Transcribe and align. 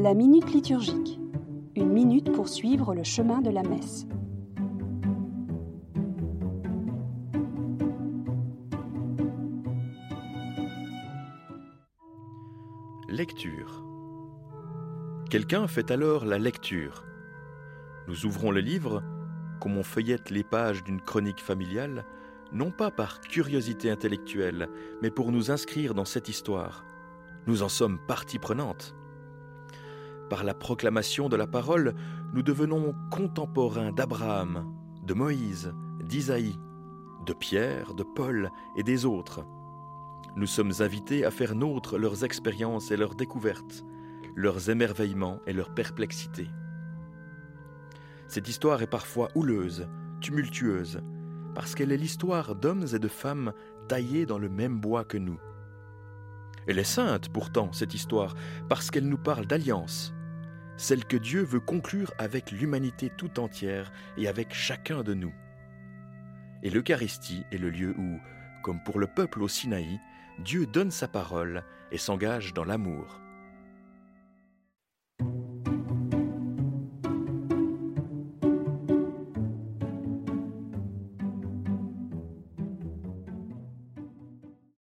La 0.00 0.14
minute 0.14 0.54
liturgique. 0.54 1.18
Une 1.74 1.90
minute 1.90 2.30
pour 2.30 2.48
suivre 2.48 2.94
le 2.94 3.02
chemin 3.02 3.40
de 3.40 3.50
la 3.50 3.64
messe. 3.64 4.06
Lecture. 13.08 13.82
Quelqu'un 15.30 15.66
fait 15.66 15.90
alors 15.90 16.24
la 16.24 16.38
lecture. 16.38 17.04
Nous 18.06 18.24
ouvrons 18.24 18.52
le 18.52 18.60
livre, 18.60 19.02
comme 19.60 19.76
on 19.76 19.82
feuillette 19.82 20.30
les 20.30 20.44
pages 20.44 20.84
d'une 20.84 21.00
chronique 21.00 21.40
familiale, 21.40 22.04
non 22.52 22.70
pas 22.70 22.92
par 22.92 23.20
curiosité 23.20 23.90
intellectuelle, 23.90 24.68
mais 25.02 25.10
pour 25.10 25.32
nous 25.32 25.50
inscrire 25.50 25.92
dans 25.92 26.04
cette 26.04 26.28
histoire. 26.28 26.84
Nous 27.48 27.64
en 27.64 27.68
sommes 27.68 27.98
partie 28.06 28.38
prenante. 28.38 28.94
Par 30.28 30.44
la 30.44 30.52
proclamation 30.52 31.28
de 31.28 31.36
la 31.36 31.46
parole, 31.46 31.94
nous 32.34 32.42
devenons 32.42 32.94
contemporains 33.10 33.92
d'Abraham, 33.92 34.74
de 35.02 35.14
Moïse, 35.14 35.72
d'Isaïe, 36.04 36.58
de 37.24 37.32
Pierre, 37.32 37.94
de 37.94 38.02
Paul 38.02 38.50
et 38.76 38.82
des 38.82 39.06
autres. 39.06 39.46
Nous 40.36 40.46
sommes 40.46 40.72
invités 40.80 41.24
à 41.24 41.30
faire 41.30 41.54
nôtre 41.54 41.98
leurs 41.98 42.24
expériences 42.24 42.90
et 42.90 42.96
leurs 42.98 43.14
découvertes, 43.14 43.84
leurs 44.36 44.68
émerveillements 44.68 45.40
et 45.46 45.54
leurs 45.54 45.74
perplexités. 45.74 46.50
Cette 48.26 48.48
histoire 48.48 48.82
est 48.82 48.86
parfois 48.86 49.30
houleuse, 49.34 49.88
tumultueuse, 50.20 51.00
parce 51.54 51.74
qu'elle 51.74 51.90
est 51.90 51.96
l'histoire 51.96 52.54
d'hommes 52.54 52.86
et 52.92 52.98
de 52.98 53.08
femmes 53.08 53.52
taillés 53.88 54.26
dans 54.26 54.38
le 54.38 54.50
même 54.50 54.78
bois 54.78 55.04
que 55.04 55.16
nous. 55.16 55.40
Elle 56.66 56.78
est 56.78 56.84
sainte 56.84 57.30
pourtant, 57.30 57.72
cette 57.72 57.94
histoire, 57.94 58.34
parce 58.68 58.90
qu'elle 58.90 59.08
nous 59.08 59.16
parle 59.16 59.46
d'alliance, 59.46 60.12
celle 60.78 61.04
que 61.04 61.16
Dieu 61.16 61.42
veut 61.42 61.60
conclure 61.60 62.14
avec 62.18 62.52
l'humanité 62.52 63.10
tout 63.14 63.40
entière 63.40 63.92
et 64.16 64.28
avec 64.28 64.54
chacun 64.54 65.02
de 65.02 65.12
nous. 65.12 65.34
Et 66.62 66.70
l'Eucharistie 66.70 67.44
est 67.52 67.58
le 67.58 67.68
lieu 67.68 67.94
où, 67.98 68.18
comme 68.62 68.82
pour 68.82 68.98
le 68.98 69.08
peuple 69.08 69.42
au 69.42 69.48
Sinaï, 69.48 70.00
Dieu 70.38 70.66
donne 70.66 70.92
sa 70.92 71.08
parole 71.08 71.64
et 71.90 71.98
s'engage 71.98 72.54
dans 72.54 72.64
l'amour. 72.64 73.20